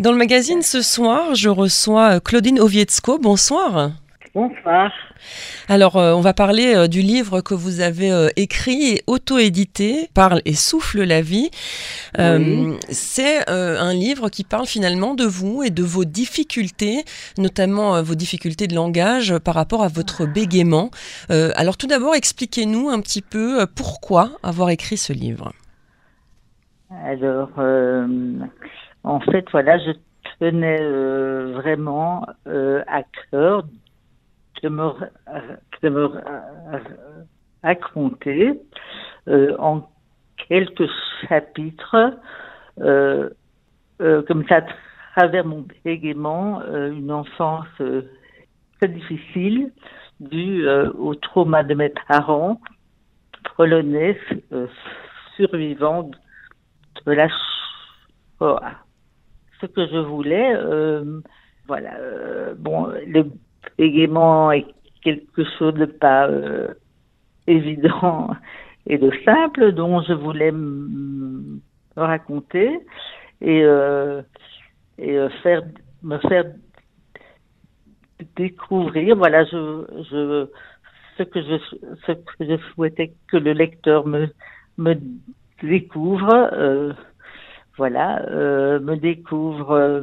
Dans 0.00 0.12
le 0.12 0.16
magazine 0.16 0.62
ce 0.62 0.80
soir, 0.80 1.34
je 1.34 1.50
reçois 1.50 2.14
euh, 2.14 2.20
Claudine 2.20 2.58
Ovietzko. 2.58 3.18
Bonsoir. 3.18 3.90
Bonsoir. 4.34 4.90
Alors, 5.68 5.98
euh, 5.98 6.14
on 6.14 6.22
va 6.22 6.32
parler 6.32 6.74
euh, 6.74 6.88
du 6.88 7.02
livre 7.02 7.42
que 7.42 7.52
vous 7.52 7.82
avez 7.82 8.10
écrit 8.36 8.94
et 8.94 9.02
auto-édité, 9.06 10.08
Parle 10.14 10.40
et 10.46 10.54
souffle 10.54 11.02
la 11.02 11.20
vie. 11.20 11.50
C'est 12.14 13.46
un 13.46 13.92
livre 13.92 14.30
qui 14.30 14.42
parle 14.42 14.64
finalement 14.64 15.14
de 15.14 15.26
vous 15.26 15.62
et 15.62 15.68
de 15.68 15.82
vos 15.82 16.06
difficultés, 16.06 17.04
notamment 17.36 18.02
vos 18.02 18.14
difficultés 18.14 18.68
de 18.68 18.74
langage 18.74 19.36
par 19.36 19.54
rapport 19.54 19.82
à 19.82 19.88
votre 19.88 20.24
bégaiement. 20.24 20.90
alors, 21.28 21.76
tout 21.76 21.86
d'abord, 21.88 22.14
expliquez-nous 22.14 22.88
un 22.88 23.00
petit 23.00 23.22
peu 23.22 23.66
pourquoi 23.66 24.30
avoir 24.42 24.70
écrit 24.70 24.96
ce 24.96 25.12
livre. 25.12 25.52
Alors, 27.04 27.50
en 29.04 29.20
fait, 29.20 29.46
voilà, 29.52 29.78
je 29.78 29.92
tenais 30.38 30.80
euh, 30.80 31.52
vraiment 31.54 32.26
euh, 32.46 32.82
à 32.86 33.02
cœur 33.30 33.64
de 34.62 34.68
me, 34.68 34.90
raconter 37.62 38.60
euh, 39.28 39.56
en 39.58 39.88
quelques 40.48 40.88
chapitres, 41.28 42.18
comme 42.78 44.46
ça, 44.48 44.56
à 44.56 44.62
travers 45.16 45.44
mon 45.44 45.66
bégaiement, 45.84 46.62
une 46.62 47.12
enfance 47.12 47.66
très 47.76 48.88
difficile 48.88 49.72
due 50.20 50.68
au 50.68 51.14
trauma 51.14 51.62
de 51.62 51.74
mes 51.74 51.92
parents 52.08 52.60
polonais 53.56 54.18
survivants 55.36 56.10
de 57.06 57.12
la 57.12 57.28
Shoah 58.38 58.72
ce 59.60 59.66
que 59.66 59.86
je 59.86 59.98
voulais. 59.98 60.54
Euh, 60.54 61.20
voilà. 61.66 61.94
Euh, 61.98 62.54
bon, 62.58 62.86
le 63.06 63.24
bégaiement 63.78 64.52
est 64.52 64.66
quelque 65.02 65.44
chose 65.58 65.74
de 65.74 65.86
pas 65.86 66.28
euh, 66.28 66.68
évident 67.46 68.30
et 68.86 68.98
de 68.98 69.10
simple 69.24 69.72
dont 69.72 70.02
je 70.02 70.12
voulais 70.12 70.52
me 70.52 71.60
raconter 71.96 72.80
et, 73.42 73.62
et 74.98 75.28
faire 75.42 75.62
me 76.02 76.18
faire 76.18 76.44
découvrir 78.36 79.16
voilà 79.16 79.44
je, 79.44 79.84
je 80.10 80.46
ce 81.18 81.22
que 81.24 81.42
je 81.42 81.58
ce 82.06 82.12
que 82.12 82.44
je 82.44 82.56
souhaitais 82.72 83.12
que 83.28 83.36
le 83.36 83.52
lecteur 83.52 84.06
me 84.06 84.28
me 84.78 84.94
découvre 85.62 86.50
voilà, 87.76 88.22
euh, 88.28 88.80
me 88.80 88.96
découvre 88.96 89.72
euh, 89.72 90.02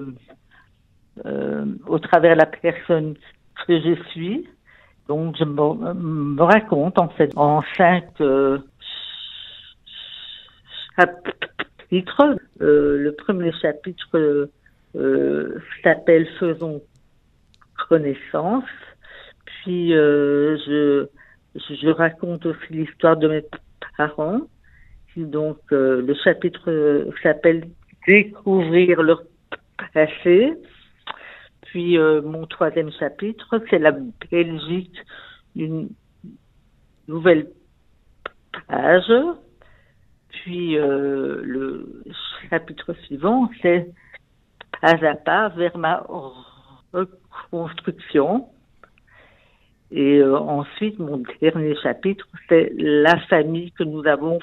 euh, 1.26 1.66
au 1.86 2.00
travers 2.00 2.36
la 2.36 2.46
personne 2.46 3.16
que 3.68 3.80
je 3.80 3.96
suis. 4.12 4.48
Donc 5.08 5.36
je 5.38 5.44
me, 5.44 6.42
raconte 6.42 7.00
en 7.00 7.10
fait 7.10 7.32
en 7.36 7.62
cinq 7.78 8.06
chapitres. 10.98 12.36
le 12.60 13.12
premier 13.12 13.52
chapitre 13.54 14.50
s'appelle 15.84 16.28
Faisons 16.40 16.82
connaissance. 17.88 18.66
Puis 19.46 19.92
je, 19.92 21.08
je 21.56 21.90
raconte 21.90 22.46
aussi 22.46 22.74
l'histoire 22.74 23.16
de 23.16 23.28
mes 23.28 23.46
parents 23.98 24.42
donc, 25.26 25.58
euh, 25.72 26.02
le 26.02 26.14
chapitre 26.14 26.70
euh, 26.70 27.12
s'appelle 27.24 27.68
Découvrir 28.08 29.02
leur 29.02 29.24
passé. 29.94 30.54
Puis, 31.64 31.98
euh, 31.98 32.22
mon 32.22 32.46
troisième 32.46 32.92
chapitre, 32.92 33.62
c'est 33.70 33.80
la 33.80 33.92
Belgique, 34.32 34.96
une 35.56 35.90
nouvelle 37.08 37.50
page. 38.68 39.12
Puis, 40.30 40.76
le 40.76 42.04
chapitre 42.50 42.94
suivant, 43.06 43.50
c'est 43.62 43.92
pas 44.82 44.96
à 45.06 45.16
pas 45.16 45.50
vers 45.50 45.78
ma 45.78 46.06
reconstruction. 46.94 48.48
Et 49.92 50.24
ensuite, 50.24 51.00
mon 51.00 51.24
dernier 51.42 51.76
chapitre, 51.82 52.26
c'est 52.48 52.72
la 52.78 53.18
famille 53.28 53.72
que 53.72 53.84
nous 53.84 54.06
avons 54.08 54.40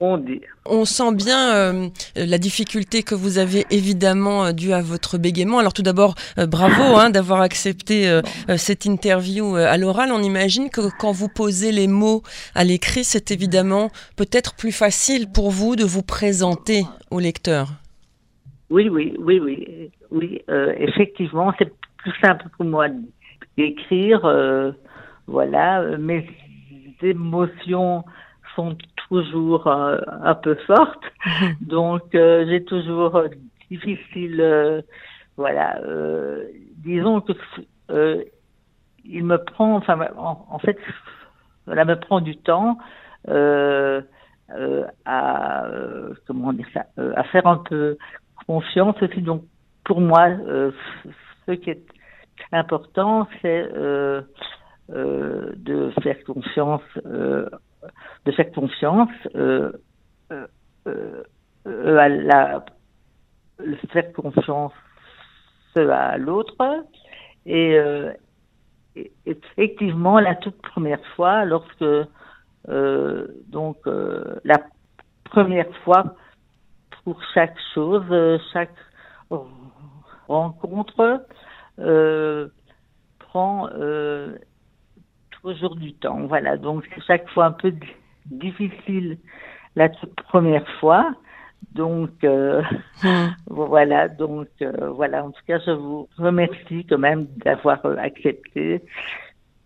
on 0.00 0.84
sent 0.84 1.14
bien 1.14 1.54
euh, 1.54 1.88
la 2.16 2.38
difficulté 2.38 3.02
que 3.02 3.14
vous 3.14 3.38
avez 3.38 3.64
évidemment 3.70 4.46
euh, 4.46 4.52
due 4.52 4.72
à 4.72 4.82
votre 4.82 5.18
bégaiement. 5.18 5.58
Alors 5.58 5.72
tout 5.72 5.82
d'abord, 5.82 6.14
euh, 6.38 6.46
bravo 6.46 6.96
hein, 6.96 7.10
d'avoir 7.10 7.40
accepté 7.40 8.20
cette 8.56 8.84
interview 8.84 9.56
à 9.56 9.76
l'oral. 9.76 10.10
On 10.12 10.22
imagine 10.22 10.70
que 10.70 10.80
quand 10.98 11.12
vous 11.12 11.28
posez 11.28 11.72
les 11.72 11.88
mots 11.88 12.22
à 12.54 12.64
l'écrit, 12.64 13.04
c'est 13.04 13.30
évidemment 13.30 13.90
peut-être 14.16 14.56
plus 14.56 14.72
facile 14.72 15.30
pour 15.32 15.50
vous 15.50 15.76
de 15.76 15.84
vous 15.84 16.02
présenter 16.02 16.82
au 17.10 17.20
lecteur. 17.20 17.68
Oui, 18.70 18.88
oui, 18.88 19.14
oui, 19.18 19.40
oui, 19.40 19.90
oui. 20.10 20.42
effectivement, 20.78 21.52
c'est 21.58 21.72
plus 21.98 22.12
simple 22.22 22.46
pour 22.56 22.66
moi 22.66 22.86
d'écrire. 23.56 24.20
voilà, 25.26 25.96
mes 25.98 26.26
émotions 27.02 28.04
sont 28.54 28.76
toujours 29.08 29.66
euh, 29.66 29.98
un 30.22 30.34
peu 30.34 30.54
fortes. 30.66 31.04
Donc, 31.60 32.14
euh, 32.14 32.44
j'ai 32.48 32.64
toujours 32.64 33.16
euh, 33.16 33.28
difficile, 33.70 34.82
voilà, 35.36 35.80
disons 36.78 37.20
que 37.20 37.32
il 39.06 39.22
me 39.24 39.36
prend, 39.36 39.76
enfin, 39.76 39.98
en, 40.16 40.58
fait, 40.60 40.78
cela 41.66 41.84
me 41.84 41.96
prend 41.96 42.20
du 42.20 42.36
temps 42.36 42.78
à, 43.26 44.00
comment 46.26 46.52
dire 46.52 46.68
ça, 46.72 46.86
à 47.16 47.24
faire 47.24 47.48
un 47.48 47.58
peu 47.58 47.98
confiance 48.46 48.94
aussi. 49.02 49.22
Donc, 49.22 49.42
pour 49.84 50.00
moi, 50.00 50.28
ce 51.46 51.52
qui 51.52 51.70
est 51.70 51.84
important, 52.52 53.26
c'est 53.42 53.68
de 53.68 54.24
faire 56.02 56.22
confiance 56.24 56.82
de 58.24 58.32
faire 58.32 58.50
confiance 58.52 59.10
euh, 59.34 59.72
euh, 60.32 60.46
euh, 61.66 61.98
à 61.98 62.08
la 62.08 62.64
faire 63.92 64.12
confiance 64.12 64.72
à 65.76 66.18
l'autre 66.18 66.84
et, 67.46 67.78
effectivement 69.26 70.20
la 70.20 70.34
toute 70.36 70.60
première 70.62 71.04
fois 71.16 71.44
lorsque 71.44 71.84
donc 73.48 73.78
la 73.86 74.58
première 75.24 75.74
fois 75.84 76.14
pour 77.02 77.20
chaque 77.34 77.56
chose 77.74 78.40
chaque 78.52 78.74
rencontre 80.28 81.26
prend 83.18 83.68
toujours 85.44 85.76
du 85.76 85.92
temps. 85.94 86.26
Voilà, 86.26 86.56
donc 86.56 86.84
c'est 86.94 87.02
chaque 87.06 87.28
fois 87.30 87.46
un 87.46 87.52
peu 87.52 87.72
difficile 88.26 89.18
la 89.76 89.88
toute 89.88 90.14
première 90.28 90.66
fois. 90.80 91.14
Donc 91.74 92.10
euh, 92.24 92.62
hmm. 93.02 93.28
voilà, 93.46 94.08
donc 94.08 94.48
euh, 94.62 94.90
voilà. 94.90 95.24
En 95.24 95.30
tout 95.30 95.42
cas, 95.46 95.58
je 95.64 95.72
vous 95.72 96.08
remercie 96.18 96.86
quand 96.88 96.98
même 96.98 97.26
d'avoir 97.44 97.84
euh, 97.84 97.96
accepté. 97.98 98.82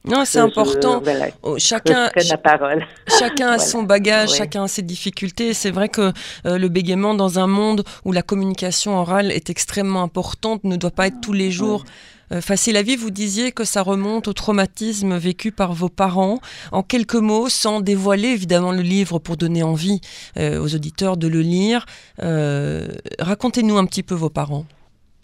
Non, 0.04 0.24
c'est 0.24 0.38
important. 0.38 1.02
Oh, 1.42 1.56
chacun, 1.58 2.08
parole. 2.42 2.86
chacun 3.18 3.48
a 3.48 3.58
son 3.58 3.82
bagage, 3.82 4.30
chacun 4.30 4.62
a 4.62 4.68
ses 4.68 4.80
difficultés. 4.80 5.52
C'est 5.52 5.72
vrai 5.72 5.88
que 5.88 6.12
le 6.44 6.68
bégaiement 6.68 7.14
dans 7.14 7.38
un 7.38 7.48
monde 7.48 7.82
où 8.04 8.12
la 8.12 8.22
communication 8.22 8.96
orale 8.96 9.32
est 9.32 9.50
extrêmement 9.50 10.02
importante 10.02 10.64
ne 10.64 10.76
doit 10.76 10.92
pas 10.92 11.08
être 11.08 11.20
tous 11.20 11.34
les 11.34 11.50
jours. 11.50 11.84
Euh, 11.84 12.17
facile 12.40 12.76
à 12.76 12.82
vivre, 12.82 13.02
vous 13.02 13.10
disiez 13.10 13.52
que 13.52 13.64
ça 13.64 13.82
remonte 13.82 14.28
au 14.28 14.32
traumatisme 14.32 15.16
vécu 15.16 15.52
par 15.52 15.72
vos 15.72 15.88
parents. 15.88 16.38
En 16.72 16.82
quelques 16.82 17.14
mots, 17.14 17.48
sans 17.48 17.80
dévoiler 17.80 18.28
évidemment 18.28 18.72
le 18.72 18.82
livre 18.82 19.18
pour 19.18 19.36
donner 19.36 19.62
envie 19.62 20.00
euh, 20.36 20.60
aux 20.60 20.74
auditeurs 20.74 21.16
de 21.16 21.28
le 21.28 21.40
lire, 21.40 21.86
euh, 22.22 22.88
racontez-nous 23.18 23.76
un 23.76 23.86
petit 23.86 24.02
peu 24.02 24.14
vos 24.14 24.30
parents. 24.30 24.64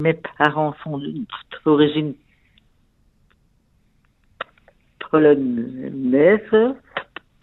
Mes 0.01 0.19
parents 0.39 0.75
sont 0.83 1.01
d'origine 1.65 2.15
polonaise, 5.11 6.41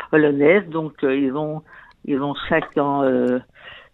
polonaise, 0.09 0.67
donc 0.69 0.93
ils 1.03 1.33
ont 1.33 1.61
ils 2.05 2.19
ont 2.19 2.33
chacun 2.49 3.41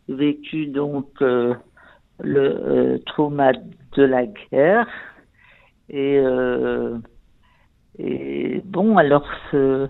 vécu 0.08 0.68
donc 0.68 1.08
le 1.20 2.98
trauma 3.06 3.52
de 3.96 4.04
la 4.04 4.26
guerre 4.26 4.88
et, 5.90 6.20
euh, 6.20 6.98
et 7.98 8.62
bon, 8.66 8.98
alors 8.98 9.26
ce, 9.52 9.88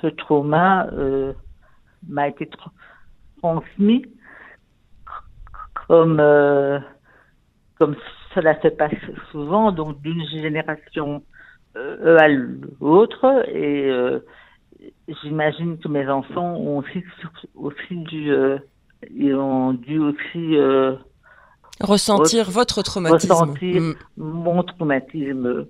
ce 0.00 0.06
trauma 0.08 0.86
euh, 0.92 1.32
m'a 2.08 2.28
été 2.28 2.48
transmis 3.40 4.04
comme, 5.88 6.22
comme 7.78 7.96
cela 8.34 8.60
se 8.60 8.68
passe 8.68 8.92
souvent, 9.30 9.72
donc 9.72 10.00
d'une 10.02 10.24
génération 10.26 11.22
à 11.74 12.28
l'autre. 12.28 13.44
Et 13.48 13.90
j'imagine 15.22 15.78
que 15.78 15.88
mes 15.88 16.08
enfants 16.08 16.54
ont 16.54 16.78
aussi, 16.78 17.02
aussi 17.54 17.96
dû, 18.04 18.32
ils 19.10 19.34
ont 19.34 19.72
dû 19.72 19.98
aussi 19.98 20.56
ressentir 21.80 22.50
votre 22.50 22.82
traumatisme. 22.82 23.32
Ressentir 23.32 23.82
mm. 23.82 23.94
mon 24.16 24.62
traumatisme 24.62 25.66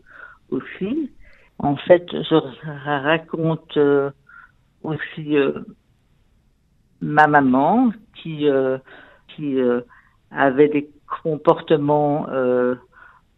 aussi. 0.51 1.11
En 1.59 1.77
fait, 1.77 2.07
je 2.11 2.35
raconte 3.05 3.77
euh, 3.77 4.11
aussi 4.83 5.37
euh, 5.37 5.53
ma 7.03 7.27
maman 7.27 7.93
qui 8.15 8.49
euh, 8.49 8.79
qui 9.37 9.59
avait 10.31 10.69
des 10.69 10.91
comportements 11.23 12.27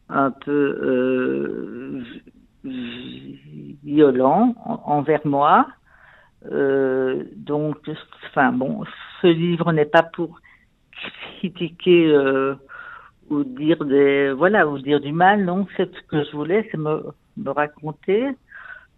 un 0.08 0.30
peu 0.30 2.02
violents 3.84 4.54
envers 4.84 5.24
moi. 5.26 5.66
donc, 6.50 7.76
enfin 8.26 8.52
bon, 8.52 8.84
ce 9.20 9.26
livre 9.26 9.72
n'est 9.72 9.84
pas 9.84 10.02
pour 10.02 10.40
critiquer 11.38 12.12
ou 13.30 13.44
dire 13.44 13.84
des 13.84 14.32
voilà 14.32 14.66
ou 14.66 14.78
dire 14.78 15.00
du 15.00 15.12
mal 15.12 15.44
non 15.44 15.66
c'est 15.76 15.90
ce 15.94 16.02
que 16.02 16.24
je 16.24 16.32
voulais 16.32 16.68
c'est 16.70 16.78
me, 16.78 17.02
me 17.36 17.50
raconter 17.50 18.28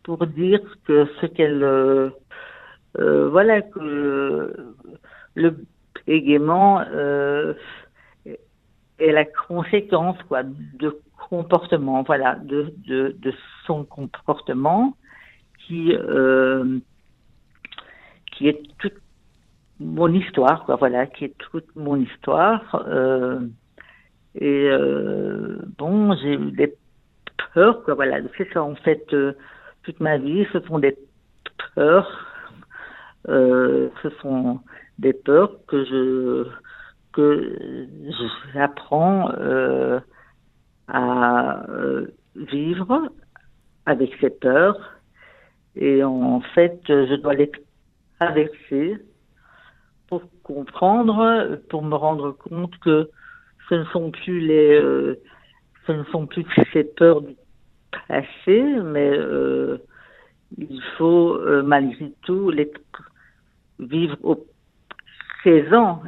pour 0.02 0.26
dire 0.26 0.60
que 0.86 1.06
ce 1.20 1.26
qu'elle 1.26 1.62
euh, 1.62 2.10
euh, 2.98 3.28
voilà 3.28 3.62
que 3.62 4.74
le 5.34 5.56
euh, 6.08 7.54
est 8.98 9.12
la 9.12 9.24
conséquence 9.24 10.18
quoi 10.28 10.42
de 10.44 11.00
comportement 11.28 12.02
voilà 12.02 12.36
de 12.36 12.72
de, 12.86 13.16
de 13.18 13.32
son 13.66 13.84
comportement 13.84 14.96
qui 15.66 15.94
euh, 15.94 16.78
qui 18.32 18.48
est 18.48 18.60
toute 18.78 19.03
mon 19.80 20.12
histoire 20.12 20.64
quoi 20.64 20.76
voilà 20.76 21.06
qui 21.06 21.24
est 21.26 21.38
toute 21.38 21.74
mon 21.76 21.96
histoire 21.96 22.84
euh, 22.88 23.40
et 24.34 24.68
euh, 24.68 25.58
bon, 25.78 26.14
j'ai 26.16 26.34
eu 26.34 26.50
des 26.52 26.74
peurs, 27.52 27.84
quoi. 27.84 27.94
Voilà, 27.94 28.18
c'est 28.36 28.52
ça 28.52 28.62
en 28.62 28.74
fait. 28.74 29.06
Euh, 29.12 29.32
toute 29.84 30.00
ma 30.00 30.18
vie, 30.18 30.46
ce 30.52 30.60
sont 30.60 30.78
des 30.78 30.96
peurs. 31.74 32.10
Euh, 33.28 33.90
ce 34.02 34.10
sont 34.20 34.60
des 34.98 35.12
peurs 35.12 35.64
que 35.66 35.84
je 35.84 36.46
que 37.12 37.86
j'apprends 38.52 39.30
euh, 39.38 40.00
à 40.88 41.64
vivre 42.34 43.08
avec 43.86 44.12
ces 44.20 44.30
peurs. 44.30 44.78
Et 45.76 46.02
en 46.02 46.40
fait, 46.54 46.80
je 46.88 47.14
dois 47.16 47.34
les 47.34 47.50
traverser 48.18 48.98
comprendre, 50.44 51.58
pour 51.68 51.82
me 51.82 51.96
rendre 51.96 52.30
compte 52.32 52.78
que 52.78 53.10
ce 53.68 53.74
ne 53.74 53.84
sont 53.86 54.10
plus 54.10 54.40
les, 54.40 54.80
euh, 54.80 55.20
ce 55.86 55.92
ne 55.92 56.04
sont 56.04 56.26
plus 56.26 56.44
ces 56.72 56.84
peurs 56.84 57.22
du 57.22 57.34
passé, 58.08 58.62
mais 58.84 59.10
euh, 59.10 59.78
il 60.58 60.82
faut 60.96 61.34
euh, 61.34 61.62
malgré 61.62 62.12
tout 62.22 62.50
les 62.50 62.70
vivre 63.80 64.16
au 64.22 64.46
présent. 65.40 66.02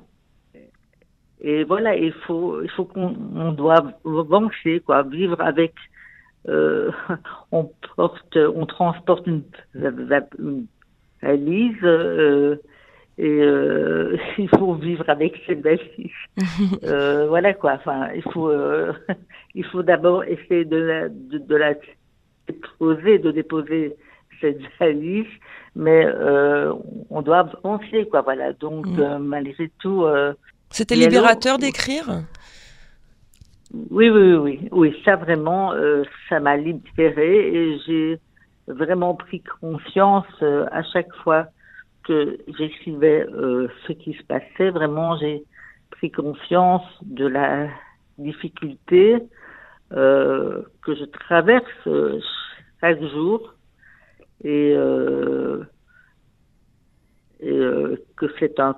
Et 1.40 1.64
voilà, 1.64 1.96
il 1.96 2.12
faut, 2.12 2.62
il 2.62 2.70
faut 2.70 2.84
qu'on 2.84 3.52
doit 3.52 3.92
avancer, 4.04 4.80
quoi, 4.80 5.02
vivre 5.02 5.40
avec. 5.40 5.74
on 7.50 7.68
porte, 7.96 8.36
on 8.36 8.66
transporte 8.66 9.26
une, 9.26 9.42
une 9.74 10.66
valise 11.20 11.82
et 13.18 13.40
euh, 13.40 14.16
il 14.38 14.48
faut 14.48 14.74
vivre 14.74 15.08
avec 15.08 15.40
cette 15.46 15.62
valise. 15.62 16.10
euh, 16.84 17.26
voilà 17.28 17.54
quoi. 17.54 17.74
Enfin, 17.74 18.10
il 18.14 18.22
faut, 18.32 18.48
euh, 18.48 18.92
il 19.54 19.64
faut 19.64 19.82
d'abord 19.82 20.24
essayer 20.24 20.64
de 20.64 20.76
la, 20.76 21.08
de, 21.08 21.38
de, 21.38 21.56
la 21.56 21.74
déposer, 22.46 23.18
de 23.18 23.30
déposer 23.30 23.96
cette 24.40 24.60
valise, 24.78 25.26
mais 25.74 26.04
euh, 26.04 26.74
on 27.10 27.22
doit 27.22 27.38
avancer 27.38 28.06
quoi. 28.10 28.22
Voilà. 28.22 28.52
Donc 28.52 28.86
mm. 28.86 29.00
euh, 29.00 29.18
malgré 29.18 29.70
tout. 29.80 30.04
Euh, 30.04 30.34
C'était 30.70 30.96
libérateur 30.96 31.58
d'écrire? 31.58 32.22
Oui, 33.90 34.10
oui, 34.10 34.34
oui, 34.34 34.68
oui. 34.70 34.96
Ça 35.04 35.16
vraiment, 35.16 35.72
ça 36.28 36.38
m'a 36.38 36.56
libéré 36.56 37.48
et 37.48 37.78
j'ai 37.84 38.18
vraiment 38.68 39.14
pris 39.14 39.42
conscience 39.60 40.26
à 40.40 40.82
chaque 40.92 41.12
fois 41.24 41.48
que 42.06 42.38
j'écrivais 42.56 43.26
euh, 43.26 43.68
ce 43.86 43.92
qui 43.92 44.14
se 44.14 44.22
passait, 44.22 44.70
vraiment 44.70 45.16
j'ai 45.18 45.42
pris 45.90 46.10
conscience 46.10 46.84
de 47.02 47.26
la 47.26 47.68
difficulté 48.18 49.18
euh, 49.92 50.62
que 50.82 50.94
je 50.94 51.04
traverse 51.04 51.64
euh, 51.86 52.20
chaque 52.80 53.02
jour. 53.02 53.52
Et, 54.44 54.72
et 57.40 57.60
que 58.16 58.26
c'est 58.38 58.60
un 58.60 58.76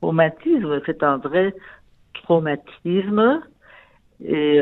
traumatisme, 0.00 0.80
c'est 0.84 1.02
un 1.02 1.16
vrai 1.16 1.54
traumatisme. 2.12 3.42
Et 4.22 4.60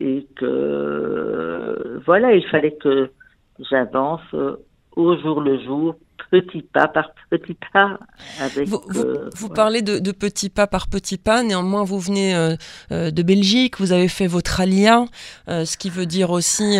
et 0.00 0.26
que 0.34 2.00
voilà, 2.06 2.34
il 2.34 2.44
fallait 2.48 2.74
que 2.76 3.10
j'avance 3.58 4.22
euh, 4.34 4.56
au 4.96 5.16
jour 5.18 5.40
le 5.40 5.62
jour, 5.64 5.96
petit 6.30 6.62
pas 6.62 6.88
par 6.88 7.12
petit 7.30 7.56
pas. 7.72 7.98
Avec, 8.40 8.68
vous, 8.68 8.82
vous, 8.88 9.02
euh, 9.02 9.54
parlez 9.54 9.82
de, 9.82 9.98
de, 9.98 10.12
petits 10.12 10.48
pas 10.48 10.66
par 10.66 10.88
petits 10.88 11.18
pas, 11.18 11.42
néanmoins 11.42 11.84
vous 11.84 11.98
venez 11.98 12.34
euh, 12.34 12.56
euh 12.90 13.10
de 13.10 13.22
Belgique, 13.22 13.78
vous 13.78 13.92
avez 13.92 14.08
fait 14.08 14.26
votre 14.26 14.60
alia, 14.60 15.04
euh, 15.48 15.64
ce 15.64 15.76
qui 15.76 15.90
veut 15.90 16.06
dire 16.06 16.30
aussi 16.30 16.78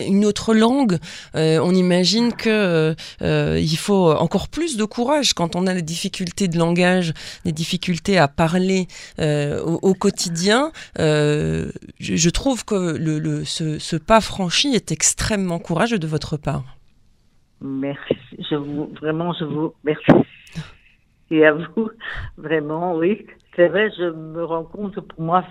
une 0.00 0.24
autre 0.24 0.54
langue. 0.54 0.98
on 1.34 1.74
imagine 1.74 2.32
que 2.32 2.94
il 3.20 3.76
faut 3.76 4.10
encore 4.12 4.48
plus 4.48 4.76
de 4.76 4.84
courage 4.84 5.34
quand 5.34 5.56
on 5.56 5.66
a 5.66 5.74
des 5.74 5.82
difficultés 5.82 6.48
de 6.48 6.58
langage, 6.58 7.12
des 7.44 7.52
difficultés 7.52 8.18
à 8.18 8.28
parler 8.28 8.88
au, 9.18 9.78
au, 9.82 9.94
quotidien. 9.94 10.72
Je, 10.98 11.70
je, 11.98 12.30
trouve 12.30 12.64
que 12.64 12.96
le, 12.96 13.18
le, 13.18 13.44
ce, 13.44 13.78
ce 13.78 13.96
pas 13.96 14.20
franchi 14.20 14.74
est 14.74 14.92
extrêmement 14.92 15.58
courageux 15.58 15.98
de 15.98 16.06
votre 16.06 16.36
part. 16.36 16.79
Merci. 17.60 18.16
Je 18.38 18.56
vous, 18.56 18.86
vraiment, 19.00 19.32
je 19.34 19.44
vous 19.44 19.74
remercie. 19.82 20.26
Et 21.30 21.46
à 21.46 21.52
vous, 21.52 21.90
vraiment, 22.36 22.96
oui. 22.96 23.26
C'est 23.54 23.68
vrai, 23.68 23.90
je 23.96 24.10
me 24.10 24.44
rends 24.44 24.64
compte 24.64 24.94
que 24.94 25.00
pour 25.00 25.20
moi, 25.20 25.44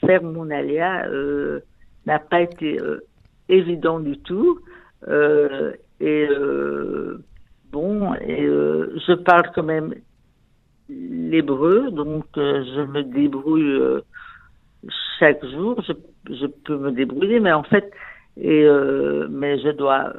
faire 0.00 0.22
mon 0.22 0.50
aléa 0.50 1.06
euh, 1.06 1.60
n'a 2.06 2.18
pas 2.18 2.42
été 2.42 2.78
euh, 2.80 3.00
évident 3.48 4.00
du 4.00 4.18
tout. 4.18 4.60
Euh, 5.08 5.72
et 6.00 6.28
euh, 6.30 7.22
bon, 7.72 8.14
et 8.14 8.44
euh, 8.44 8.94
je 9.06 9.12
parle 9.12 9.50
quand 9.54 9.62
même 9.62 9.94
l'hébreu, 10.88 11.90
donc 11.90 12.26
je 12.36 12.82
me 12.82 13.02
débrouille 13.02 14.02
chaque 15.18 15.44
jour. 15.44 15.82
Je, 15.86 15.92
je, 16.32 16.46
peux 16.46 16.76
me 16.76 16.92
débrouiller, 16.92 17.40
mais 17.40 17.52
en 17.52 17.64
fait, 17.64 17.90
et 18.36 18.68
mais 19.30 19.58
je 19.58 19.70
dois 19.70 20.12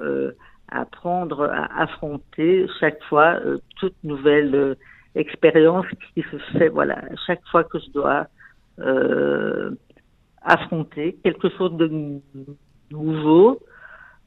apprendre 0.69 1.43
à 1.43 1.81
affronter 1.81 2.67
chaque 2.79 3.01
fois 3.03 3.39
euh, 3.45 3.59
toute 3.77 3.95
nouvelle 4.03 4.55
euh, 4.55 4.75
expérience 5.15 5.86
qui 6.13 6.24
se 6.24 6.38
fait. 6.57 6.69
Voilà, 6.69 7.01
chaque 7.25 7.45
fois 7.51 7.63
que 7.63 7.79
je 7.79 7.91
dois 7.91 8.27
euh, 8.79 9.71
affronter 10.41 11.17
quelque 11.24 11.50
chose 11.57 11.75
de 11.77 12.19
nouveau. 12.91 13.59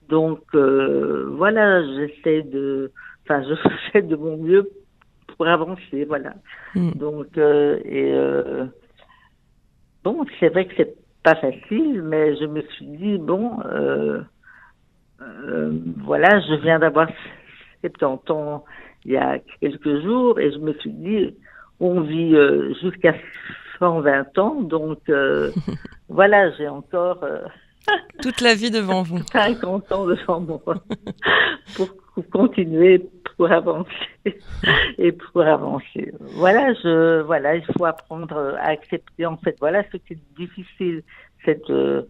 Donc 0.08 0.42
euh, 0.54 1.30
voilà, 1.36 1.82
j'essaie 1.94 2.42
de, 2.42 2.90
enfin, 3.24 3.42
je 3.42 3.54
fais 3.92 4.02
de 4.02 4.16
mon 4.16 4.36
mieux 4.36 4.68
pour 5.36 5.46
avancer. 5.46 6.04
Voilà. 6.04 6.34
Mm. 6.74 6.90
Donc 6.92 7.38
et 7.38 8.14
bon, 10.02 10.24
c'est 10.38 10.48
vrai 10.48 10.66
que 10.66 10.74
c'est 10.76 10.94
pas 11.22 11.36
facile, 11.36 12.02
mais 12.02 12.36
je 12.36 12.46
me 12.46 12.62
suis 12.62 12.86
dit 12.86 13.18
bon. 13.18 13.60
Euh, 13.66 14.22
euh, 15.22 15.72
voilà, 15.98 16.40
je 16.40 16.54
viens 16.62 16.78
d'avoir 16.78 17.08
70 17.82 18.30
ans 18.32 18.64
il 19.04 19.12
y 19.12 19.16
a 19.16 19.38
quelques 19.60 20.02
jours 20.02 20.38
et 20.38 20.52
je 20.52 20.58
me 20.58 20.74
suis 20.74 20.90
dit, 20.90 21.34
on 21.80 22.02
vit 22.02 22.34
euh, 22.34 22.74
jusqu'à 22.82 23.14
120 23.78 24.38
ans, 24.38 24.60
donc 24.62 24.98
euh, 25.08 25.50
voilà, 26.08 26.50
j'ai 26.52 26.68
encore 26.68 27.24
toute 28.22 28.40
la 28.40 28.54
vie 28.54 28.70
devant 28.70 29.02
vous. 29.02 29.18
50 29.32 29.92
ans 29.92 30.06
devant 30.06 30.40
moi 30.40 30.60
pour 31.76 31.88
pour 32.14 32.28
continuer, 32.30 33.08
pour 33.36 33.50
avancer 33.50 34.38
et 34.98 35.12
pour 35.12 35.42
avancer. 35.42 36.12
Voilà, 36.34 36.72
je, 36.74 37.22
voilà, 37.22 37.56
il 37.56 37.64
faut 37.76 37.84
apprendre 37.84 38.56
à 38.58 38.68
accepter. 38.68 39.26
En 39.26 39.36
fait, 39.36 39.56
voilà 39.60 39.82
ce 39.92 39.96
qui 39.96 40.14
est 40.14 40.36
difficile, 40.36 41.02
cette, 41.44 41.70
euh, 41.70 42.02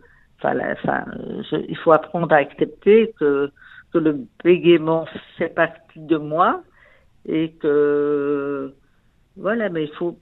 il 0.43 1.77
faut 1.83 1.93
apprendre 1.93 2.33
à 2.33 2.39
accepter 2.39 3.13
que 3.19 3.51
que 3.93 3.99
le 3.99 4.25
bégaiement 4.45 5.07
fait 5.37 5.49
partie 5.49 6.01
de 6.01 6.17
moi 6.17 6.63
et 7.27 7.53
que 7.55 8.73
voilà, 9.37 9.69
mais 9.69 9.85
il 9.85 9.95
faut 9.95 10.19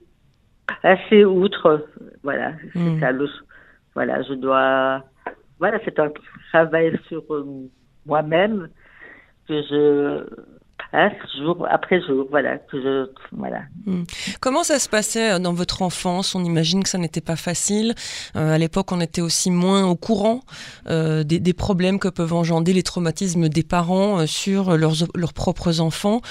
passer 0.81 1.25
outre. 1.25 1.87
Voilà, 2.23 2.53
c'est 2.73 2.79
hmm. 2.79 2.99
ça. 2.99 3.11
Le, 3.11 3.27
voilà, 3.93 4.21
je 4.23 4.33
dois. 4.33 5.03
Voilà, 5.59 5.79
c'est 5.83 5.99
un 5.99 6.09
travail 6.51 6.97
sur 7.07 7.23
moi-même 8.05 8.69
que 9.47 9.61
je 9.61 10.25
jour 11.37 11.67
après 11.69 12.01
jour, 12.01 12.27
voilà, 12.29 12.57
voilà. 13.31 13.61
Hmm. 13.85 14.03
Comment 14.39 14.63
ça 14.63 14.79
se 14.79 14.89
passait 14.89 15.33
euh, 15.33 15.39
dans 15.39 15.53
votre 15.53 15.81
enfance? 15.81 16.35
On 16.35 16.43
imagine 16.43 16.83
que 16.83 16.89
ça 16.89 16.97
n'était 16.97 17.21
pas 17.21 17.35
facile. 17.35 17.93
Euh, 18.35 18.53
à 18.53 18.57
l'époque, 18.57 18.91
on 18.91 18.99
était 18.99 19.21
aussi 19.21 19.51
moins 19.51 19.85
au 19.85 19.95
courant 19.95 20.41
euh, 20.89 21.23
des, 21.23 21.53
problèmes 21.53 21.99
que 21.99 22.07
peuvent 22.07 22.33
engendrer 22.33 22.73
les 22.73 22.83
traumatismes 22.83 23.49
des 23.49 23.63
parents 23.63 24.25
sur 24.25 24.77
leurs, 24.77 24.93
leurs, 25.15 25.33
propres 25.33 25.79
enfants. 25.79 26.21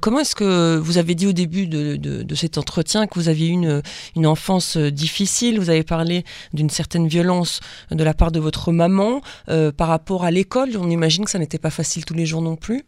comment 0.00 0.20
est-ce 0.20 0.34
que 0.34 0.76
vous 0.76 0.98
avez 0.98 1.14
dit 1.14 1.26
au 1.26 1.32
début 1.32 1.66
de, 1.66 1.96
de, 1.96 2.34
cet 2.34 2.58
entretien 2.58 3.06
que 3.06 3.14
vous 3.14 3.28
aviez 3.28 3.48
eu 3.48 3.52
une, 3.52 3.82
une 4.16 4.26
enfance 4.26 4.76
difficile? 4.76 5.58
Vous 5.58 5.70
avez 5.70 5.84
parlé 5.84 6.24
d'une 6.52 6.70
certaine 6.70 7.06
violence 7.06 7.60
de 7.90 8.02
la 8.02 8.14
part 8.14 8.32
de 8.32 8.40
votre 8.40 8.72
maman 8.72 9.20
par 9.46 9.88
rapport 9.88 10.24
à 10.24 10.30
l'école. 10.30 10.70
On 10.76 10.90
imagine 10.90 11.24
que 11.24 11.30
ça 11.30 11.38
n'était 11.38 11.58
pas 11.58 11.70
facile 11.70 12.04
tous 12.04 12.14
les 12.14 12.26
jours 12.26 12.42
non 12.42 12.56
plus. 12.56 12.84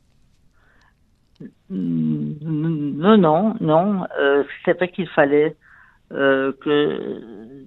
Non, 1.71 3.17
non, 3.19 3.55
non. 3.61 4.07
Euh, 4.19 4.45
c'est 4.65 4.75
vrai 4.77 4.89
qu'il 4.89 5.09
fallait 5.09 5.57
euh, 6.13 6.53
que 6.61 7.65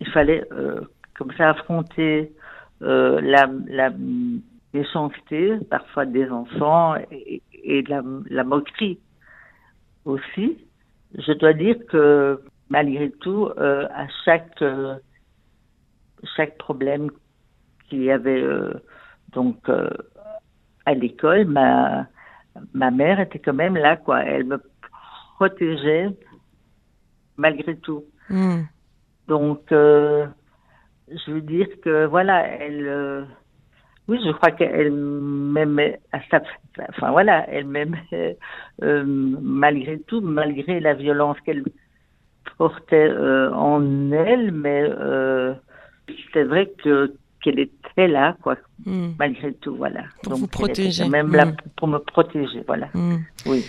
il 0.00 0.08
fallait 0.08 0.44
euh, 0.52 0.80
comme 1.16 1.32
ça 1.36 1.50
affronter 1.50 2.32
la, 2.80 3.48
la 3.68 3.90
méchanceté 4.74 5.56
parfois 5.70 6.04
des 6.04 6.30
enfants 6.30 6.94
et, 7.10 7.42
de 7.82 7.88
la, 7.88 8.02
la, 8.28 8.44
moquerie 8.44 8.98
aussi. 10.04 10.58
Je 11.16 11.32
dois 11.32 11.54
dire 11.54 11.76
que 11.88 12.38
malgré 12.68 13.10
tout, 13.10 13.48
à 13.56 14.06
chaque 14.24 14.62
chaque 16.36 16.58
problème 16.58 17.10
qu'il 17.88 18.02
y 18.02 18.10
avait 18.10 18.44
donc 19.32 19.70
à 20.84 20.94
l'école, 20.94 21.46
ma 21.46 22.06
ma 22.72 22.90
mère 22.90 23.20
était 23.20 23.38
quand 23.38 23.54
même 23.54 23.76
là, 23.76 23.96
quoi. 23.96 24.20
Elle 24.24 24.44
me 24.44 24.60
protégeait 25.36 26.08
malgré 27.36 27.76
tout. 27.76 28.04
Hmm. 28.28 28.62
Donc, 29.28 29.70
euh, 29.72 30.26
je 31.08 31.32
veux 31.32 31.40
dire 31.40 31.68
que 31.82 32.06
voilà, 32.06 32.46
elle, 32.46 32.86
euh, 32.86 33.24
oui, 34.08 34.18
je 34.24 34.30
crois 34.32 34.50
qu'elle 34.52 34.92
m'aimait 34.92 36.00
à 36.12 36.20
sa, 36.30 36.40
enfin 36.88 37.10
voilà, 37.10 37.48
elle 37.50 37.66
m'aimait 37.66 38.38
euh, 38.82 39.04
malgré 39.06 39.98
tout, 40.00 40.20
malgré 40.20 40.80
la 40.80 40.94
violence 40.94 41.38
qu'elle 41.40 41.64
portait 42.58 43.10
en 43.52 44.12
elle, 44.12 44.52
mais 44.52 44.88
c'est 46.32 46.44
vrai 46.44 46.72
que 46.82 47.12
qu'elle 47.42 47.58
était 47.58 47.85
là, 47.96 48.36
quoi, 48.42 48.56
hmm. 48.84 49.12
malgré 49.18 49.52
tout, 49.54 49.74
voilà. 49.76 50.04
Pour 50.22 50.34
vous 50.34 50.46
protéger. 50.46 51.08
Même 51.08 51.34
là 51.34 51.46
hmm. 51.46 51.56
pour 51.76 51.88
me 51.88 51.98
protéger, 51.98 52.62
voilà. 52.66 52.88
Hmm. 52.94 53.18
Oui. 53.46 53.64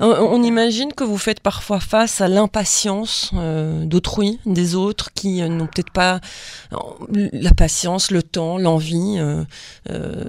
On, 0.00 0.42
imagine 0.44 0.92
que 0.92 1.02
vous 1.02 1.18
faites 1.18 1.40
parfois 1.40 1.80
face 1.80 2.20
à 2.20 2.28
l'impatience 2.28 3.32
euh, 3.34 3.84
d'autrui, 3.84 4.38
des 4.46 4.76
autres, 4.76 5.12
qui 5.12 5.42
euh, 5.42 5.48
n'ont 5.48 5.66
peut-être 5.66 5.90
pas 5.90 6.20
euh, 6.72 7.28
la 7.32 7.52
patience, 7.52 8.12
le 8.12 8.22
temps, 8.22 8.58
l'envie, 8.58 9.18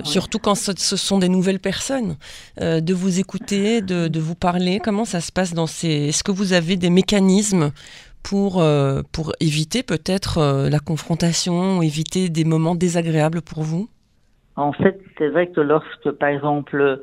surtout 0.04 0.40
quand 0.40 0.56
ce, 0.56 0.74
sont 0.74 1.20
des 1.20 1.30
nouvelles 1.30 1.60
personnes, 1.60 2.18
de 2.60 2.94
vous 2.94 3.20
écouter, 3.20 3.82
de, 3.82 4.08
de, 4.08 4.20
vous 4.20 4.36
parler. 4.36 4.80
Comment 4.84 5.06
ça 5.06 5.22
se 5.22 5.32
passe 5.32 5.54
dans 5.54 5.68
ces... 5.68 6.10
Est-ce 6.10 6.24
que 6.24 6.32
vous 6.32 6.54
avez 6.54 6.76
des 6.76 6.90
mécanismes 6.90 7.72
pour, 8.24 8.62
euh, 8.62 9.02
pour 9.12 9.34
éviter 9.40 9.84
peut-être 9.84 10.38
euh, 10.38 10.70
la 10.70 10.80
confrontation, 10.80 11.82
éviter 11.82 12.30
des 12.30 12.46
moments 12.46 12.76
désagréables 12.76 13.42
pour 13.42 13.64
vous? 13.64 13.90
En 14.56 14.74
fait, 14.74 15.00
c'est 15.18 15.30
vrai 15.30 15.48
que 15.48 15.62
lorsque, 15.62 16.12
par 16.12 16.30
exemple, 16.30 17.02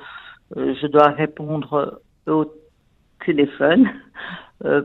euh, 0.56 0.74
je 0.80 0.86
dois 0.86 1.08
répondre 1.08 2.00
au 2.26 2.44
téléphone, 3.24 3.88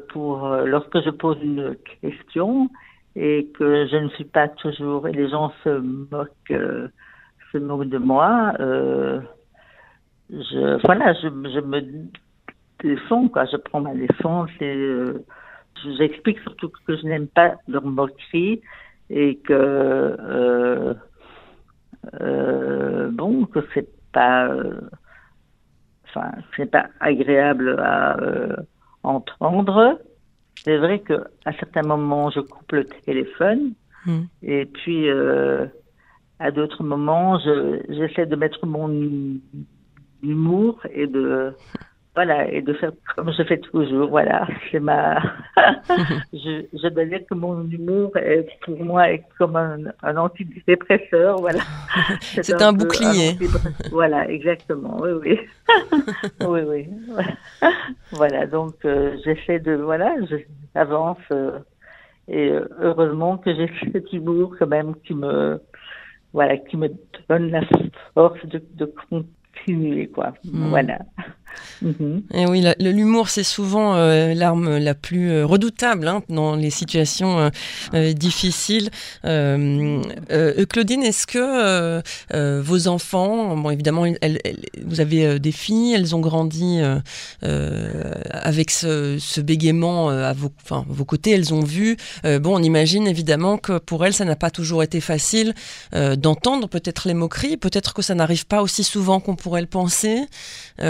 pour 0.09 0.49
lorsque 0.65 1.01
je 1.01 1.09
pose 1.11 1.37
une 1.41 1.77
question 2.01 2.69
et 3.15 3.47
que 3.57 3.87
je 3.87 3.95
ne 3.95 4.09
suis 4.09 4.25
pas 4.25 4.49
toujours 4.49 5.07
et 5.07 5.13
les 5.13 5.29
gens 5.29 5.53
se 5.63 5.69
moquent 5.69 6.91
se 7.53 7.57
moquent 7.57 7.87
de 7.87 7.97
moi 7.97 8.51
je 10.29 10.85
voilà 10.85 11.13
je, 11.13 11.27
me 11.29 11.79
défends 12.83 13.27
quoi. 13.27 13.45
Je 13.45 13.57
prends 13.57 13.81
ma 13.81 13.93
défense 13.93 14.49
et 14.59 14.75
J'explique 15.97 16.39
surtout 16.39 16.69
que 16.69 16.97
je 16.97 17.03
n'aime 17.03 17.27
pas 17.27 17.55
leur 17.67 17.85
moquerie 17.85 18.61
et 19.09 19.35
que 19.37 19.53
euh, 19.53 20.93
euh, 22.21 23.09
bon 23.11 23.45
que 23.45 23.59
c'est 23.73 23.89
pas 24.11 24.47
euh, 24.47 24.79
enfin 26.05 26.31
c'est 26.55 26.69
pas 26.69 26.87
agréable 26.99 27.77
à 27.79 28.17
entendre. 29.03 29.99
C'est 30.63 30.77
vrai 30.77 30.99
que 30.99 31.13
à 31.45 31.53
certains 31.53 31.83
moments 31.83 32.29
je 32.29 32.39
coupe 32.39 32.71
le 32.71 32.85
téléphone 32.85 33.73
hmm. 34.05 34.21
et 34.43 34.65
puis 34.65 35.09
à 36.39 36.51
d'autres 36.51 36.83
moments 36.83 37.39
j'essaie 37.89 38.25
de 38.25 38.35
mettre 38.35 38.65
mon 38.65 38.89
humour 40.23 40.79
et 40.91 41.07
de 41.07 41.53
voilà, 42.13 42.51
et 42.51 42.61
de 42.61 42.73
faire 42.73 42.91
comme 43.15 43.31
je 43.31 43.41
fais 43.43 43.57
toujours. 43.57 44.09
Voilà, 44.09 44.45
c'est 44.69 44.81
ma. 44.81 45.21
je, 46.33 46.65
je 46.73 46.87
dois 46.89 47.05
dire 47.05 47.21
que 47.29 47.35
mon 47.35 47.63
humour, 47.69 48.11
est, 48.17 48.47
pour 48.65 48.83
moi, 48.83 49.11
est 49.11 49.23
comme 49.37 49.55
un, 49.55 49.77
un 50.03 50.17
antidépresseur. 50.17 51.39
Voilà. 51.39 51.61
C'est 52.19 52.61
un, 52.61 52.73
bouclier. 52.73 53.37
voilà, 53.91 54.29
exactement. 54.29 54.99
Oui, 54.99 55.11
oui. 55.21 55.39
oui, 56.41 56.61
oui. 56.67 56.89
Voilà, 58.11 58.45
donc 58.45 58.75
euh, 58.83 59.15
j'essaie 59.23 59.59
de. 59.59 59.75
Voilà, 59.75 60.13
j'avance. 60.75 61.17
Euh, 61.31 61.59
et 62.27 62.49
euh, 62.49 62.67
heureusement 62.81 63.37
que 63.37 63.55
j'ai 63.55 63.71
cet 63.93 64.11
humour 64.11 64.55
quand 64.59 64.67
même 64.67 64.95
qui 65.05 65.13
me. 65.13 65.61
Voilà, 66.33 66.57
qui 66.57 66.75
me 66.75 66.89
donne 67.29 67.51
la 67.51 67.61
force 68.13 68.45
de, 68.45 68.61
de 68.75 68.93
continuer, 69.09 70.07
quoi. 70.07 70.33
Hmm. 70.43 70.69
Voilà. 70.69 70.99
Mhm. 71.81 72.23
Et 72.33 72.45
oui, 72.45 72.63
l'humour, 72.79 73.29
c'est 73.29 73.43
souvent 73.43 73.95
euh, 73.95 74.33
l'arme 74.33 74.77
la 74.77 74.93
plus 74.93 75.31
euh, 75.31 75.45
redoutable 75.45 76.07
hein, 76.07 76.21
dans 76.29 76.55
les 76.55 76.69
situations 76.69 77.51
euh, 77.93 78.13
difficiles. 78.13 78.89
Claudine, 79.23 81.03
est-ce 81.03 81.27
que 81.27 82.01
vos 82.61 82.87
enfants, 82.87 83.57
bon, 83.57 83.69
évidemment, 83.69 84.05
vous 84.85 85.01
avez 85.01 85.39
des 85.39 85.51
filles, 85.51 85.93
elles 85.93 86.15
ont 86.15 86.19
grandi 86.19 86.79
avec 87.41 88.71
ce, 88.71 89.41
bégaiement 89.41 90.09
à 90.09 90.33
vos, 90.33 90.51
vos 90.87 91.05
côtés, 91.05 91.31
elles 91.31 91.53
ont 91.53 91.63
vu. 91.63 91.97
bon, 92.23 92.57
on 92.57 92.63
imagine 92.63 93.07
évidemment 93.07 93.57
que 93.57 93.79
pour 93.79 94.05
elles, 94.05 94.13
ça 94.13 94.25
n'a 94.25 94.35
pas 94.35 94.51
toujours 94.51 94.83
été 94.83 95.01
facile 95.01 95.53
d'entendre 95.93 96.67
peut-être 96.67 97.07
les 97.07 97.13
moqueries, 97.13 97.57
peut-être 97.57 97.93
que 97.93 98.01
ça 98.01 98.15
n'arrive 98.15 98.45
pas 98.45 98.61
aussi 98.61 98.83
souvent 98.83 99.19
qu'on 99.19 99.35
pourrait 99.35 99.61
le 99.61 99.67
penser. 99.67 100.21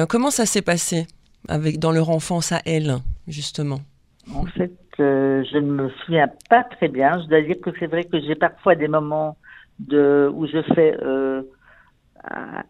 comment 0.10 0.32
ça 0.32 0.46
s'est 0.52 0.62
passé 0.62 1.08
avec, 1.48 1.80
dans 1.80 1.92
leur 1.92 2.10
enfance 2.10 2.52
à 2.52 2.60
elles, 2.66 2.96
justement? 3.28 3.80
En 4.36 4.46
fait, 4.46 4.78
euh, 5.00 5.44
je 5.52 5.58
ne 5.58 5.72
me 5.72 5.90
souviens 5.90 6.30
pas 6.50 6.64
très 6.64 6.88
bien. 6.88 7.22
Je 7.22 7.28
dois 7.28 7.42
dire 7.42 7.60
que 7.62 7.72
c'est 7.80 7.88
vrai 7.88 8.04
que 8.04 8.20
j'ai 8.20 8.36
parfois 8.36 8.76
des 8.76 8.88
moments 8.88 9.38
de, 9.80 10.30
où 10.34 10.46
je 10.46 10.62
fais 10.76 10.96
euh, 11.02 11.42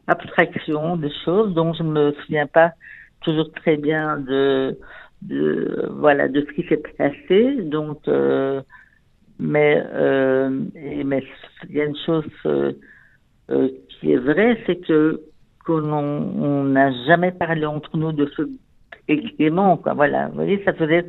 abstraction 0.08 0.96
des 0.96 1.12
choses 1.26 1.54
dont 1.54 1.74
je 1.74 1.84
ne 1.84 1.92
me 1.92 2.14
souviens 2.22 2.48
pas 2.48 2.72
toujours 3.22 3.52
très 3.54 3.78
bien 3.78 4.18
de, 4.18 4.78
de 5.22 5.90
voilà 6.04 6.28
de 6.28 6.42
ce 6.42 6.52
qui 6.54 6.68
s'est 6.68 6.84
passé. 6.98 7.58
Donc, 7.64 8.00
euh, 8.08 8.62
mais, 9.40 9.84
mais 11.04 11.24
il 11.68 11.76
y 11.76 11.82
a 11.82 11.86
une 11.86 11.98
chose 12.06 12.26
qui 14.00 14.12
est 14.14 14.18
vraie, 14.18 14.58
c'est 14.66 14.80
que 14.88 15.20
qu'on 15.62 16.64
n'a 16.64 16.92
jamais 17.06 17.32
parlé 17.32 17.66
entre 17.66 17.98
nous 17.98 18.12
de 18.12 18.30
ce 18.36 18.44
élément, 19.08 19.78
quoi. 19.78 19.94
Voilà, 19.94 20.28
vous 20.28 20.36
voyez, 20.36 20.62
ça 20.64 20.74
faisait 20.74 21.06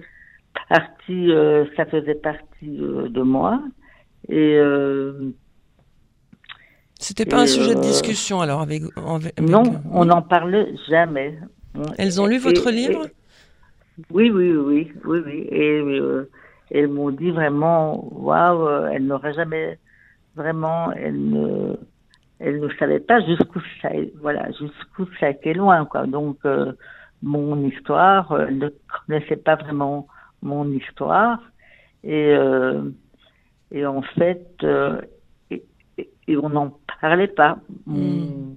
partie, 0.68 1.32
euh, 1.32 1.64
ça 1.76 1.86
faisait 1.86 2.14
partie 2.14 2.78
euh, 2.80 3.08
de 3.08 3.22
moi. 3.22 3.62
Et 4.28 4.56
euh, 4.56 5.32
C'était 6.98 7.26
pas 7.26 7.40
un 7.40 7.46
sujet 7.46 7.74
de 7.74 7.80
discussion 7.80 8.40
alors 8.40 8.60
avec, 8.60 8.82
Non, 9.40 9.62
on 9.90 10.04
n'en 10.04 10.22
parle 10.22 10.66
jamais. 10.88 11.38
Elles 11.98 12.20
ont 12.20 12.26
lu 12.26 12.38
votre 12.38 12.70
livre? 12.70 13.06
Oui, 14.10 14.30
oui, 14.30 14.52
oui, 14.52 14.92
oui, 15.04 15.18
oui. 15.26 15.48
Et 15.50 15.82
elles 16.70 16.88
m'ont 16.88 17.10
dit 17.10 17.30
vraiment, 17.30 18.08
waouh, 18.12 18.86
elles 18.86 19.04
n'auraient 19.04 19.34
jamais 19.34 19.78
vraiment, 20.34 20.92
elles 20.92 21.22
ne, 21.22 21.76
elles 22.42 22.60
ne 22.60 22.68
savaient 22.70 23.00
pas 23.00 23.20
jusqu'où 23.20 23.60
ça, 23.80 23.90
voilà, 24.20 24.50
jusqu'où 24.52 25.06
ça 25.20 25.30
était 25.30 25.54
loin, 25.54 25.84
quoi. 25.84 26.06
Donc, 26.06 26.38
mon 27.22 27.64
histoire, 27.64 28.34
elles 28.40 28.58
ne 28.58 28.68
connaissaient 29.06 29.36
pas 29.36 29.56
vraiment 29.56 30.08
mon 30.42 30.70
histoire. 30.72 31.38
Et, 32.04 32.34
euh, 32.34 32.82
et 33.70 33.86
en 33.86 34.02
fait, 34.02 34.46
euh, 34.64 35.00
et, 35.50 36.36
on 36.36 36.48
n'en 36.48 36.76
parlait 37.00 37.28
pas. 37.28 37.58
Hmm. 37.86 38.54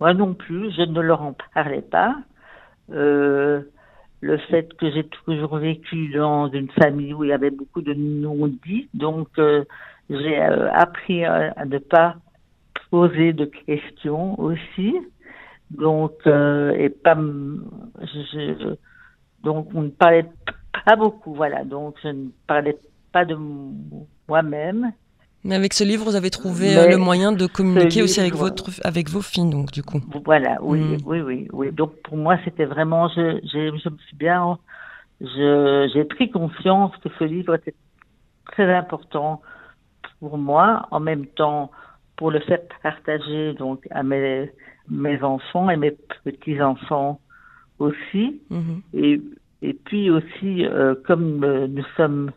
Moi 0.00 0.14
non 0.14 0.34
plus, 0.34 0.72
je 0.72 0.82
ne 0.82 1.00
leur 1.00 1.22
en 1.22 1.34
parlais 1.54 1.82
pas. 1.82 2.16
Euh, 2.90 3.62
le 4.20 4.38
fait 4.38 4.72
que 4.76 4.90
j'ai 4.90 5.04
toujours 5.04 5.56
vécu 5.58 6.08
dans 6.08 6.48
une 6.48 6.70
famille 6.70 7.12
où 7.14 7.24
il 7.24 7.30
y 7.30 7.32
avait 7.32 7.50
beaucoup 7.50 7.82
de 7.82 7.94
non-dits, 7.94 8.88
donc 8.94 9.28
j'ai 10.08 10.36
appris 10.38 11.24
à, 11.24 11.64
ne 11.64 11.78
pas 11.78 12.16
poser 12.90 13.32
de 13.32 13.44
questions 13.44 14.38
aussi. 14.40 14.94
Donc, 15.70 16.12
et 16.26 16.88
pas, 16.90 17.16
je, 17.16 18.76
donc 19.42 19.68
on 19.74 19.82
ne 19.82 19.88
parlait 19.88 20.26
pas 20.84 20.96
beaucoup, 20.96 21.34
voilà. 21.34 21.64
Donc 21.64 21.96
je 22.02 22.08
ne 22.08 22.28
parlais 22.46 22.76
pas 23.12 23.24
de 23.24 23.36
moi-même. 24.28 24.92
Mais 25.44 25.54
avec 25.54 25.74
ce 25.74 25.84
livre, 25.84 26.04
vous 26.04 26.16
avez 26.16 26.30
trouvé 26.30 26.76
euh, 26.76 26.88
le 26.88 26.96
moyen 26.96 27.30
de 27.30 27.46
communiquer 27.46 28.02
aussi 28.02 28.18
avec 28.18 28.34
votre, 28.34 28.70
avec 28.82 29.08
vos 29.08 29.22
filles, 29.22 29.48
donc 29.48 29.70
du 29.70 29.82
coup. 29.82 30.00
Voilà, 30.24 30.58
oui, 30.60 30.80
hmm. 30.80 30.96
oui, 31.06 31.20
oui, 31.20 31.48
oui. 31.52 31.70
Donc 31.70 31.92
pour 32.02 32.16
moi, 32.16 32.36
c'était 32.44 32.64
vraiment, 32.64 33.08
je, 33.08 33.38
je, 33.44 33.78
je 33.78 33.88
me 33.88 33.98
suis 33.98 34.16
bien, 34.16 34.58
j'ai 35.20 36.04
pris 36.04 36.30
conscience 36.30 36.90
que 37.02 37.08
ce 37.18 37.24
livre 37.24 37.54
était 37.54 37.74
très 38.46 38.74
important 38.74 39.40
pour 40.18 40.36
moi, 40.36 40.88
en 40.90 40.98
même 40.98 41.26
temps 41.26 41.70
pour 42.16 42.30
le 42.30 42.40
faire 42.40 42.60
partager 42.82 43.52
donc 43.54 43.86
à 43.90 44.02
mes 44.02 44.50
mes 44.88 45.22
enfants 45.22 45.68
et 45.70 45.76
mes 45.76 45.96
petits 46.24 46.60
enfants 46.60 47.20
aussi. 47.78 48.40
Mhm. 48.50 48.82
Et, 48.94 49.20
et 49.62 49.74
puis 49.74 50.10
aussi, 50.10 50.64
euh, 50.64 50.94
comme 51.06 51.44
euh, 51.44 51.66
nous 51.66 51.84
sommes, 51.96 52.30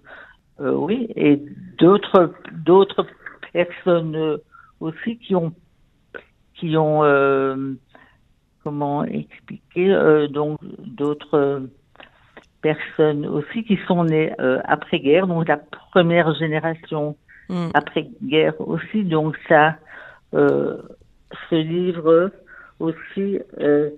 euh, 0.59 0.73
oui, 0.73 1.07
et 1.15 1.41
d'autres 1.77 2.33
d'autres 2.51 3.05
personnes 3.53 4.39
aussi 4.79 5.17
qui 5.17 5.35
ont 5.35 5.53
qui 6.55 6.75
ont 6.75 7.01
comment 8.63 9.05
expliquer 9.05 10.27
donc 10.29 10.59
d'autres 10.79 11.63
personnes 12.61 13.25
aussi 13.25 13.63
qui 13.63 13.79
sont 13.87 14.03
nées 14.03 14.33
après 14.65 14.99
guerre 14.99 15.25
donc 15.25 15.47
la 15.47 15.57
première 15.57 16.35
génération 16.35 17.15
mhm. 17.49 17.71
après 17.73 18.07
guerre 18.23 18.59
aussi 18.59 19.03
donc 19.03 19.35
ça 19.47 19.75
ce 21.49 21.55
livre 21.55 22.31
aussi 22.79 23.39
euh, 23.59 23.89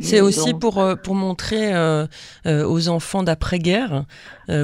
c'est 0.00 0.20
aussi 0.20 0.54
pour, 0.54 0.78
euh, 0.78 0.94
pour 0.94 1.14
montrer 1.14 1.74
euh, 1.74 2.06
aux 2.46 2.88
enfants 2.88 3.22
d'après-guerre, 3.22 4.04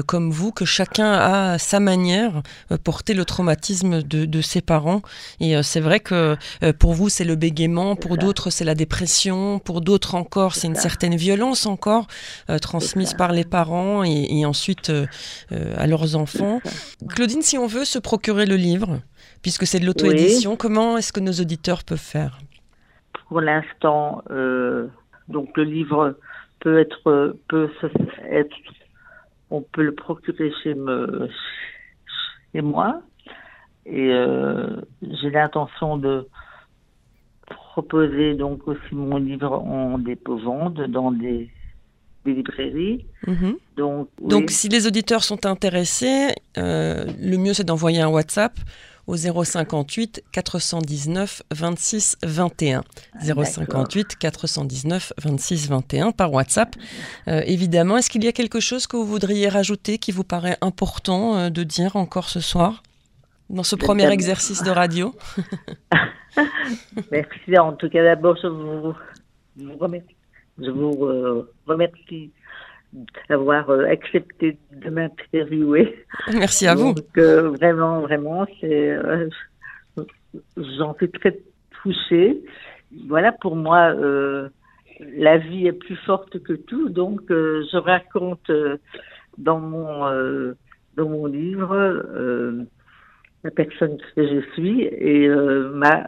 comme 0.05 0.31
vous, 0.31 0.51
que 0.51 0.65
chacun 0.65 1.11
a 1.11 1.53
à 1.53 1.57
sa 1.57 1.79
manière 1.79 2.41
porté 2.83 3.13
le 3.13 3.23
traumatisme 3.23 4.03
de, 4.03 4.25
de 4.25 4.41
ses 4.41 4.59
parents. 4.59 5.01
Et 5.39 5.63
c'est 5.63 5.79
vrai 5.79 6.01
que 6.01 6.35
pour 6.79 6.93
vous, 6.93 7.07
c'est 7.07 7.23
le 7.23 7.35
bégaiement, 7.35 7.95
pour 7.95 8.17
d'autres, 8.17 8.49
c'est 8.49 8.65
la 8.65 8.75
dépression, 8.75 9.59
pour 9.59 9.79
d'autres 9.79 10.15
encore, 10.15 10.55
c'est 10.55 10.67
une 10.67 10.75
certaine 10.75 11.15
violence 11.15 11.65
encore 11.65 12.07
transmise 12.61 13.13
par 13.13 13.31
les 13.31 13.45
parents 13.45 14.03
et, 14.03 14.27
et 14.29 14.45
ensuite 14.45 14.91
à 15.51 15.87
leurs 15.87 16.17
enfants. 16.17 16.59
Claudine, 17.07 17.41
si 17.41 17.57
on 17.57 17.67
veut 17.67 17.85
se 17.85 17.99
procurer 17.99 18.45
le 18.45 18.57
livre, 18.57 18.99
puisque 19.41 19.65
c'est 19.65 19.79
de 19.79 19.85
l'auto-édition, 19.85 20.57
comment 20.57 20.97
est-ce 20.97 21.13
que 21.13 21.21
nos 21.21 21.31
auditeurs 21.33 21.85
peuvent 21.85 21.97
faire? 21.97 22.39
Pour 23.29 23.41
l'instant, 23.41 24.21
euh, 24.31 24.87
donc 25.27 25.55
le 25.57 25.63
livre 25.63 26.17
peut 26.59 26.79
être, 26.79 27.35
peut 27.47 27.69
être, 28.29 28.55
on 29.49 29.61
peut 29.61 29.83
le 29.83 29.93
procurer 29.93 30.51
chez, 30.63 30.73
me, 30.73 31.29
chez 32.51 32.61
moi. 32.61 33.01
Et 33.85 34.11
euh, 34.11 34.81
j'ai 35.01 35.29
l'intention 35.29 35.97
de 35.97 36.27
proposer 37.45 38.33
donc 38.33 38.67
aussi 38.67 38.93
mon 38.93 39.17
livre 39.17 39.53
en 39.53 39.97
dépôt-vente 39.97 40.81
dans 40.81 41.11
des, 41.11 41.49
librairies. 42.25 43.05
Mhm. 43.25 43.55
Donc, 43.77 44.09
donc, 44.21 44.49
si 44.49 44.67
les 44.67 44.85
auditeurs 44.85 45.23
sont 45.23 45.45
intéressés, 45.45 46.33
euh, 46.57 47.05
le 47.21 47.37
mieux 47.37 47.53
c'est 47.53 47.63
d'envoyer 47.63 48.01
un 48.01 48.09
WhatsApp 48.09 48.53
au 49.07 49.15
058 49.15 50.23
419 50.31 51.43
26 51.51 52.17
21. 52.23 52.83
058 53.21 54.17
419 54.17 55.13
26 55.23 55.69
21 55.69 56.11
par 56.11 56.31
WhatsApp. 56.33 56.75
Euh, 57.27 57.41
évidemment, 57.45 57.97
est-ce 57.97 58.09
qu'il 58.09 58.23
y 58.23 58.27
a 58.27 58.33
quelque 58.33 58.59
chose 58.59 58.85
que 58.85 58.97
vous 58.97 59.05
voudriez 59.05 59.49
rajouter 59.49 59.97
qui 59.97 60.11
vous 60.11 60.25
paraît 60.25 60.57
important 60.61 61.37
euh, 61.37 61.49
de 61.49 61.63
dire 61.63 61.95
encore 61.95 62.29
ce 62.29 62.41
soir 62.41 62.83
dans 63.49 63.63
ce 63.63 63.75
premier 63.75 64.09
exercice 64.11 64.61
de 64.63 64.71
radio? 64.71 65.15
Merci. 67.11 67.57
En 67.57 67.73
tout 67.73 67.89
cas, 67.89 68.03
d'abord, 68.03 68.37
je 68.41 68.47
vous, 68.47 68.93
remercie. 69.79 70.15
Je 70.59 70.69
vous 70.69 71.05
euh, 71.05 71.51
remercie 71.65 72.31
d'avoir 73.29 73.69
euh, 73.69 73.85
accepté 73.85 74.57
de 74.71 74.89
m'interviewer. 74.89 76.05
Merci 76.33 76.67
à 76.67 76.75
vous. 76.75 76.95
Euh, 77.17 77.49
vraiment, 77.49 78.01
vraiment, 78.01 78.45
c'est, 78.59 78.91
euh, 78.91 79.29
j'en 80.57 80.95
suis 80.95 81.11
très 81.11 81.37
touchée. 81.81 82.41
Voilà, 83.07 83.31
pour 83.33 83.55
moi, 83.55 83.93
la 84.99 85.37
vie 85.37 85.67
est 85.67 85.73
plus 85.73 85.97
forte 85.97 86.41
que 86.41 86.53
tout, 86.53 86.89
donc 86.89 87.21
je 87.29 87.77
raconte 87.77 88.49
dans 89.37 89.59
mon 89.59 90.55
dans 90.95 91.09
mon 91.09 91.25
livre 91.25 91.75
la 93.43 93.51
personne 93.51 93.97
que 94.15 94.25
je 94.25 94.41
suis 94.53 94.83
et 94.83 95.27
ma 95.27 96.07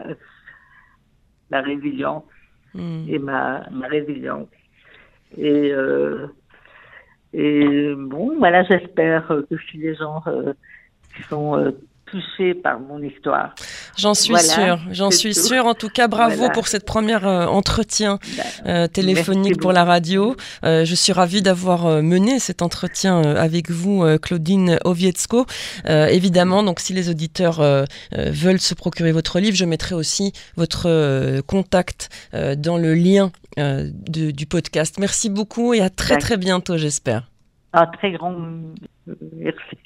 ma 1.51 1.61
résilience 1.61 2.23
hmm. 2.73 3.03
et 3.09 3.19
ma 3.19 3.69
ma 3.71 3.87
résilience 3.87 4.47
et 5.37 5.73
et 7.33 7.93
bon, 7.95 8.37
voilà, 8.37 8.63
j'espère 8.63 9.27
que 9.27 9.57
si 9.69 9.77
les 9.77 9.95
gens 9.95 10.21
euh, 10.27 10.53
qui 11.15 11.23
sont 11.23 11.57
euh, 11.57 11.71
touchés 12.05 12.53
par 12.53 12.79
mon 12.79 13.01
histoire. 13.01 13.53
J'en 13.99 14.13
suis 14.13 14.37
sûre, 14.39 14.79
j'en 14.91 15.11
suis 15.11 15.35
sûre. 15.35 15.65
En 15.65 15.73
tout 15.73 15.89
cas, 15.89 16.07
bravo 16.07 16.49
pour 16.53 16.67
cette 16.67 16.85
première 16.85 17.27
euh, 17.27 17.45
entretien 17.45 18.19
bah, 18.65 18.87
téléphonique 18.87 19.59
pour 19.59 19.73
la 19.73 19.83
radio. 19.83 20.35
je 20.63 20.95
suis 20.95 21.13
ravie 21.13 21.41
d'avoir 21.41 22.01
mené 22.01 22.39
cet 22.39 22.61
entretien 22.61 23.21
avec 23.21 23.69
vous, 23.69 24.05
Claudine 24.21 24.79
Ovietsko. 24.85 25.45
évidemment, 25.85 26.63
donc 26.63 26.79
si 26.79 26.93
les 26.93 27.09
auditeurs 27.09 27.61
veulent 28.11 28.59
se 28.59 28.73
procurer 28.73 29.11
votre 29.11 29.39
livre, 29.39 29.55
je 29.55 29.65
mettrai 29.65 29.95
aussi 29.95 30.33
votre 30.55 31.41
contact 31.41 32.09
dans 32.33 32.77
le 32.77 32.93
lien 32.93 33.31
euh, 33.59 33.89
du 33.93 34.45
podcast. 34.45 34.99
Merci 34.99 35.29
beaucoup 35.29 35.73
et 35.73 35.81
à 35.81 35.89
très 35.89 36.17
très 36.17 36.37
bientôt, 36.37 36.77
j'espère. 36.77 37.29
Un 37.73 37.87
très 37.87 38.11
grand 38.11 38.35
merci. 39.33 39.77